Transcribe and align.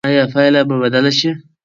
ایا 0.07 0.23
پایله 0.33 0.61
به 0.67 0.75
بدله 0.83 1.11
شي؟ 1.19 1.29